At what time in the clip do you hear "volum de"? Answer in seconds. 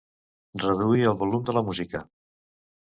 1.21-1.57